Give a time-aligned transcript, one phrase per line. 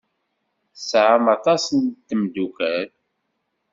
[0.73, 2.89] Tesɛam aṭas n tmeddukal?